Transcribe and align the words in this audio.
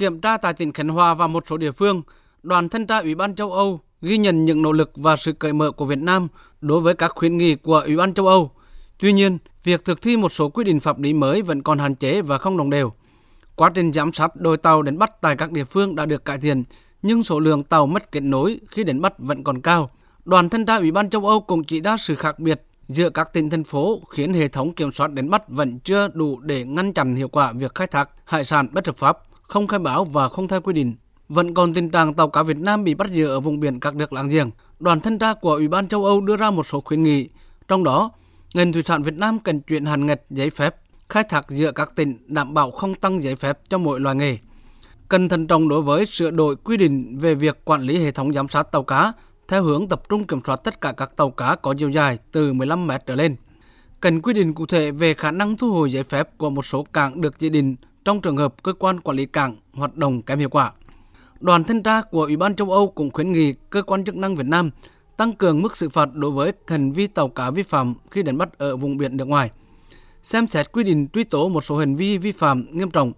Kiểm 0.00 0.20
tra 0.20 0.36
tại 0.36 0.52
tỉnh 0.52 0.72
Khánh 0.72 0.88
Hòa 0.88 1.14
và 1.14 1.26
một 1.26 1.44
số 1.46 1.56
địa 1.56 1.70
phương, 1.70 2.02
đoàn 2.42 2.68
thanh 2.68 2.86
tra 2.86 2.98
Ủy 2.98 3.14
ban 3.14 3.34
châu 3.34 3.52
Âu 3.52 3.80
ghi 4.02 4.18
nhận 4.18 4.44
những 4.44 4.62
nỗ 4.62 4.72
lực 4.72 4.90
và 4.94 5.16
sự 5.16 5.32
cởi 5.32 5.52
mở 5.52 5.70
của 5.70 5.84
Việt 5.84 5.98
Nam 5.98 6.28
đối 6.60 6.80
với 6.80 6.94
các 6.94 7.12
khuyến 7.14 7.38
nghị 7.38 7.54
của 7.54 7.82
Ủy 7.86 7.96
ban 7.96 8.14
châu 8.14 8.26
Âu. 8.26 8.50
Tuy 8.98 9.12
nhiên, 9.12 9.38
việc 9.64 9.84
thực 9.84 10.02
thi 10.02 10.16
một 10.16 10.32
số 10.32 10.48
quy 10.48 10.64
định 10.64 10.80
pháp 10.80 10.98
lý 10.98 11.12
mới 11.12 11.42
vẫn 11.42 11.62
còn 11.62 11.78
hạn 11.78 11.94
chế 11.94 12.22
và 12.22 12.38
không 12.38 12.56
đồng 12.56 12.70
đều. 12.70 12.92
Quá 13.56 13.70
trình 13.74 13.92
giám 13.92 14.12
sát 14.12 14.36
đồi 14.36 14.56
tàu 14.56 14.82
đánh 14.82 14.98
bắt 14.98 15.20
tại 15.20 15.36
các 15.36 15.52
địa 15.52 15.64
phương 15.64 15.96
đã 15.96 16.06
được 16.06 16.24
cải 16.24 16.38
thiện, 16.38 16.64
nhưng 17.02 17.22
số 17.22 17.40
lượng 17.40 17.62
tàu 17.62 17.86
mất 17.86 18.12
kết 18.12 18.20
nối 18.20 18.60
khi 18.70 18.84
đánh 18.84 19.00
bắt 19.00 19.12
vẫn 19.18 19.44
còn 19.44 19.60
cao. 19.60 19.90
Đoàn 20.24 20.48
thanh 20.48 20.66
tra 20.66 20.76
Ủy 20.76 20.90
ban 20.90 21.10
châu 21.10 21.26
Âu 21.26 21.40
cũng 21.40 21.64
chỉ 21.64 21.80
ra 21.80 21.96
sự 21.96 22.14
khác 22.14 22.38
biệt 22.38 22.62
giữa 22.86 23.10
các 23.10 23.32
tỉnh 23.32 23.50
thành 23.50 23.64
phố 23.64 24.02
khiến 24.10 24.34
hệ 24.34 24.48
thống 24.48 24.74
kiểm 24.74 24.92
soát 24.92 25.12
đánh 25.12 25.30
bắt 25.30 25.48
vẫn 25.48 25.78
chưa 25.78 26.08
đủ 26.08 26.40
để 26.40 26.64
ngăn 26.64 26.92
chặn 26.92 27.16
hiệu 27.16 27.28
quả 27.28 27.52
việc 27.52 27.74
khai 27.74 27.86
thác 27.86 28.10
hải 28.24 28.44
sản 28.44 28.68
bất 28.72 28.86
hợp 28.86 28.96
pháp, 28.96 29.18
không 29.50 29.66
khai 29.66 29.78
báo 29.78 30.04
và 30.04 30.28
không 30.28 30.48
theo 30.48 30.60
quy 30.60 30.72
định. 30.72 30.94
Vẫn 31.28 31.54
còn 31.54 31.74
tình 31.74 31.90
trạng 31.90 32.14
tàu 32.14 32.28
cá 32.28 32.42
Việt 32.42 32.56
Nam 32.56 32.84
bị 32.84 32.94
bắt 32.94 33.10
giữ 33.10 33.26
ở 33.26 33.40
vùng 33.40 33.60
biển 33.60 33.80
các 33.80 33.96
nước 33.96 34.12
láng 34.12 34.28
giềng. 34.28 34.50
Đoàn 34.80 35.00
thanh 35.00 35.18
tra 35.18 35.34
của 35.34 35.54
Ủy 35.54 35.68
ban 35.68 35.86
châu 35.86 36.04
Âu 36.04 36.20
đưa 36.20 36.36
ra 36.36 36.50
một 36.50 36.66
số 36.66 36.80
khuyến 36.80 37.02
nghị, 37.02 37.28
trong 37.68 37.84
đó 37.84 38.10
ngành 38.54 38.72
thủy 38.72 38.82
sản 38.82 39.02
Việt 39.02 39.14
Nam 39.14 39.38
cần 39.38 39.60
chuyển 39.60 39.84
hành 39.84 40.06
ngạch 40.06 40.20
giấy 40.30 40.50
phép 40.50 40.76
khai 41.08 41.24
thác 41.28 41.50
giữa 41.50 41.72
các 41.72 41.92
tỉnh 41.96 42.18
đảm 42.26 42.54
bảo 42.54 42.70
không 42.70 42.94
tăng 42.94 43.22
giấy 43.22 43.36
phép 43.36 43.58
cho 43.68 43.78
mỗi 43.78 44.00
loài 44.00 44.16
nghề. 44.16 44.38
Cần 45.08 45.28
thận 45.28 45.46
trọng 45.46 45.68
đối 45.68 45.82
với 45.82 46.06
sửa 46.06 46.30
đổi 46.30 46.56
quy 46.56 46.76
định 46.76 47.18
về 47.18 47.34
việc 47.34 47.64
quản 47.64 47.82
lý 47.82 47.98
hệ 47.98 48.10
thống 48.10 48.32
giám 48.32 48.48
sát 48.48 48.72
tàu 48.72 48.82
cá 48.82 49.12
theo 49.48 49.62
hướng 49.62 49.88
tập 49.88 50.02
trung 50.08 50.24
kiểm 50.24 50.40
soát 50.46 50.56
tất 50.64 50.80
cả 50.80 50.92
các 50.92 51.16
tàu 51.16 51.30
cá 51.30 51.56
có 51.56 51.74
chiều 51.78 51.90
dài 51.90 52.18
từ 52.32 52.52
15 52.52 52.86
mét 52.86 53.06
trở 53.06 53.14
lên. 53.14 53.36
Cần 54.00 54.22
quy 54.22 54.32
định 54.32 54.54
cụ 54.54 54.66
thể 54.66 54.90
về 54.90 55.14
khả 55.14 55.30
năng 55.30 55.56
thu 55.56 55.72
hồi 55.72 55.90
giấy 55.90 56.02
phép 56.02 56.38
của 56.38 56.50
một 56.50 56.66
số 56.66 56.86
cảng 56.92 57.20
được 57.20 57.38
chỉ 57.38 57.50
định 57.50 57.76
trong 58.04 58.20
trường 58.20 58.36
hợp 58.36 58.62
cơ 58.62 58.72
quan 58.72 59.00
quản 59.00 59.16
lý 59.16 59.26
cảng 59.26 59.56
hoạt 59.72 59.96
động 59.96 60.22
kém 60.22 60.38
hiệu 60.38 60.48
quả. 60.48 60.72
Đoàn 61.40 61.64
thanh 61.64 61.82
tra 61.82 62.02
của 62.02 62.22
Ủy 62.22 62.36
ban 62.36 62.56
châu 62.56 62.70
Âu 62.70 62.90
cũng 62.90 63.10
khuyến 63.10 63.32
nghị 63.32 63.54
cơ 63.70 63.82
quan 63.82 64.04
chức 64.04 64.16
năng 64.16 64.36
Việt 64.36 64.46
Nam 64.46 64.70
tăng 65.16 65.32
cường 65.32 65.62
mức 65.62 65.76
xử 65.76 65.88
phạt 65.88 66.08
đối 66.14 66.30
với 66.30 66.52
hành 66.66 66.92
vi 66.92 67.06
tàu 67.06 67.28
cá 67.28 67.50
vi 67.50 67.62
phạm 67.62 67.94
khi 68.10 68.22
đánh 68.22 68.38
bắt 68.38 68.58
ở 68.58 68.76
vùng 68.76 68.96
biển 68.96 69.16
nước 69.16 69.24
ngoài. 69.28 69.50
Xem 70.22 70.48
xét 70.48 70.72
quy 70.72 70.84
định 70.84 71.08
truy 71.12 71.24
tố 71.24 71.48
một 71.48 71.64
số 71.64 71.78
hành 71.78 71.96
vi 71.96 72.18
vi 72.18 72.32
phạm 72.32 72.66
nghiêm 72.70 72.90
trọng. 72.90 73.12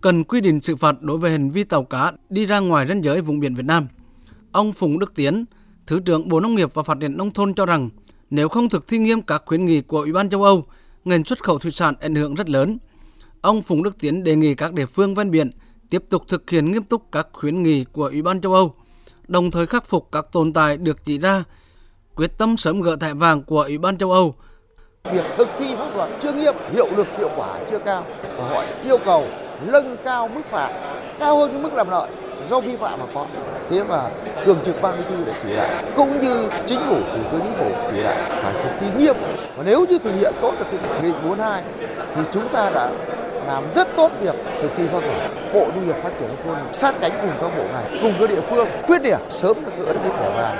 Cần 0.00 0.24
quy 0.24 0.40
định 0.40 0.60
xử 0.60 0.76
phạt 0.76 1.02
đối 1.02 1.18
với 1.18 1.30
hành 1.30 1.50
vi 1.50 1.64
tàu 1.64 1.84
cá 1.84 2.12
đi 2.28 2.44
ra 2.44 2.58
ngoài 2.58 2.86
ranh 2.86 3.04
giới 3.04 3.20
vùng 3.20 3.40
biển 3.40 3.54
Việt 3.54 3.66
Nam. 3.66 3.86
Ông 4.52 4.72
Phùng 4.72 4.98
Đức 4.98 5.14
Tiến, 5.14 5.44
Thứ 5.86 6.00
trưởng 6.00 6.28
Bộ 6.28 6.40
Nông 6.40 6.54
nghiệp 6.54 6.74
và 6.74 6.82
Phát 6.82 6.98
triển 7.00 7.16
Nông 7.16 7.30
thôn 7.30 7.54
cho 7.54 7.66
rằng 7.66 7.88
nếu 8.30 8.48
không 8.48 8.68
thực 8.68 8.88
thi 8.88 8.98
nghiêm 8.98 9.22
các 9.22 9.42
khuyến 9.46 9.64
nghị 9.64 9.80
của 9.80 10.00
Ủy 10.00 10.12
ban 10.12 10.30
châu 10.30 10.42
Âu, 10.42 10.64
ngành 11.04 11.24
xuất 11.24 11.42
khẩu 11.42 11.58
thủy 11.58 11.70
sản 11.70 11.94
ảnh 12.00 12.14
hưởng 12.14 12.34
rất 12.34 12.50
lớn. 12.50 12.78
Ông 13.42 13.62
Phùng 13.62 13.82
Đức 13.82 13.98
Tiến 14.00 14.24
đề 14.24 14.36
nghị 14.36 14.54
các 14.54 14.72
địa 14.72 14.86
phương 14.86 15.14
ven 15.14 15.30
biển 15.30 15.50
tiếp 15.90 16.02
tục 16.10 16.22
thực 16.28 16.50
hiện 16.50 16.72
nghiêm 16.72 16.82
túc 16.82 17.02
các 17.12 17.28
khuyến 17.32 17.62
nghị 17.62 17.84
của 17.92 18.04
Ủy 18.04 18.22
ban 18.22 18.40
châu 18.40 18.54
Âu, 18.54 18.74
đồng 19.28 19.50
thời 19.50 19.66
khắc 19.66 19.84
phục 19.84 20.08
các 20.12 20.26
tồn 20.32 20.52
tại 20.52 20.76
được 20.76 21.04
chỉ 21.04 21.18
ra, 21.18 21.44
quyết 22.14 22.38
tâm 22.38 22.56
sớm 22.56 22.80
gỡ 22.80 22.96
thẻ 23.00 23.14
vàng 23.14 23.42
của 23.42 23.62
Ủy 23.62 23.78
ban 23.78 23.98
châu 23.98 24.12
Âu. 24.12 24.34
Việc 25.12 25.24
thực 25.36 25.48
thi 25.58 25.74
pháp 25.76 25.96
luật 25.96 26.10
chưa 26.22 26.32
nghiêm, 26.32 26.54
hiệu 26.72 26.86
lực 26.96 27.06
hiệu 27.18 27.30
quả 27.36 27.58
chưa 27.70 27.78
cao 27.78 28.06
và 28.22 28.48
họ 28.48 28.64
yêu 28.84 28.98
cầu 29.04 29.26
nâng 29.66 29.96
cao 30.04 30.28
mức 30.28 30.42
phạt 30.50 30.96
cao 31.18 31.38
hơn 31.38 31.50
cái 31.52 31.62
mức 31.62 31.72
làm 31.72 31.90
lợi 31.90 32.10
do 32.50 32.60
vi 32.60 32.76
phạm 32.76 33.00
mà 33.00 33.06
có. 33.14 33.26
Thế 33.70 33.84
mà 33.84 34.10
thường 34.44 34.58
trực 34.64 34.82
ban 34.82 34.98
bí 34.98 35.04
thư 35.10 35.24
đã 35.24 35.38
chỉ 35.42 35.56
đạo 35.56 35.84
cũng 35.96 36.20
như 36.20 36.48
chính 36.66 36.80
phủ 36.80 37.00
thủ 37.00 37.22
tướng 37.32 37.40
chính 37.40 37.54
phủ 37.58 37.70
chỉ 37.92 38.02
đạo 38.02 38.42
phải 38.42 38.52
thực 38.52 38.70
thi 38.80 38.86
nghiêm. 38.98 39.14
Và 39.56 39.62
nếu 39.66 39.86
như 39.86 39.98
thực 39.98 40.14
hiện 40.14 40.34
tốt 40.40 40.54
được 40.58 40.64
cái 40.70 41.02
nghị 41.02 41.08
định 41.08 41.22
42 41.24 41.64
thì 42.14 42.22
chúng 42.32 42.48
ta 42.52 42.70
đã 42.74 42.92
làm 43.46 43.64
rất 43.74 43.88
tốt 43.96 44.10
việc 44.20 44.34
thực 44.62 44.70
thi 44.76 44.84
pháp 44.92 45.00
luật. 45.00 45.30
Bộ 45.54 45.66
Nông 45.74 45.86
nghiệp 45.86 45.96
Phát 46.02 46.10
triển 46.18 46.28
nông 46.28 46.42
thôn 46.44 46.72
sát 46.72 46.94
cánh 47.00 47.12
cùng 47.22 47.30
các 47.40 47.56
bộ 47.56 47.62
ngành, 47.72 47.98
cùng 48.02 48.12
các 48.20 48.30
địa 48.30 48.40
phương 48.40 48.68
quyết 48.86 49.02
liệt 49.02 49.18
sớm 49.30 49.64
được 49.64 49.72
gỡ 49.78 49.92
được 49.92 50.00
cái 50.02 50.12
thẻ 50.18 50.30
vàng. 50.36 50.58